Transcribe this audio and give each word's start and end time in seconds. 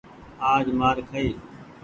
آج 0.53 0.65
مآر 0.79 0.97
کآئي۔ 1.09 1.29